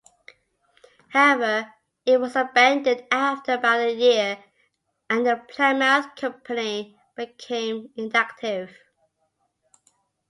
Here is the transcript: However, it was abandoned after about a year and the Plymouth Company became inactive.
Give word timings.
However, 1.09 1.75
it 2.07 2.19
was 2.19 2.35
abandoned 2.35 3.03
after 3.11 3.53
about 3.53 3.81
a 3.81 3.93
year 3.93 4.43
and 5.11 5.23
the 5.27 5.45
Plymouth 5.47 6.15
Company 6.15 6.97
became 7.15 7.93
inactive. 7.95 8.71